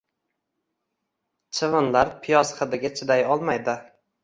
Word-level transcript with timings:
Chivinlar 1.59 2.11
piyoz 2.25 2.55
hidiga 2.63 2.93
chiday 2.99 3.25
olmaydi 3.37 3.79